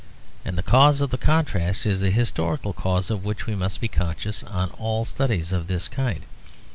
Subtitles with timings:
[0.43, 3.87] And the cause of the contrast is the historical cause of which we must be
[3.87, 6.23] conscious in all studies of this kind.